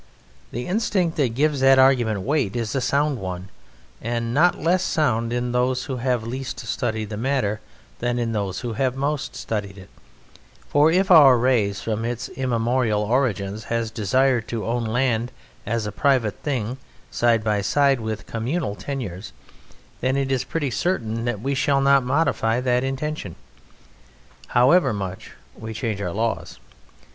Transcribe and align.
The 0.51 0.65
instinct 0.65 1.15
that 1.17 1.35
gives 1.35 1.59
that 1.59 1.77
argument 1.77 2.21
weight 2.21 2.55
is 2.55 2.73
a 2.73 2.81
sound 2.81 3.19
one, 3.19 3.49
and 4.01 4.33
not 4.33 4.57
less 4.57 4.81
sound 4.81 5.31
in 5.31 5.51
those 5.51 5.83
who 5.85 5.97
have 5.97 6.25
least 6.25 6.59
studied 6.61 7.11
the 7.11 7.17
matter 7.17 7.61
than 7.99 8.17
in 8.17 8.31
those 8.31 8.61
who 8.61 8.73
have 8.73 8.95
most 8.95 9.35
studied 9.35 9.77
it; 9.77 9.91
for 10.67 10.89
if 10.91 11.11
our 11.11 11.37
race 11.37 11.81
from 11.81 12.03
its 12.03 12.29
immemorial 12.29 13.03
origins 13.03 13.65
has 13.65 13.91
desired 13.91 14.47
to 14.47 14.65
own 14.65 14.85
land 14.85 15.31
as 15.67 15.85
a 15.85 15.91
private 15.91 16.39
thing 16.41 16.77
side 17.11 17.43
by 17.43 17.61
side 17.61 17.99
with 17.99 18.25
communal 18.25 18.73
tenures, 18.73 19.33
then 19.99 20.17
it 20.17 20.31
is 20.31 20.43
pretty 20.43 20.71
certain 20.71 21.25
that 21.25 21.41
we 21.41 21.53
shall 21.53 21.79
not 21.79 22.03
modify 22.03 22.59
that 22.59 22.83
intention, 22.83 23.35
however 24.47 24.93
much 24.93 25.33
we 25.55 25.75
change 25.75 26.01
our 26.01 26.09
laws. 26.11 26.59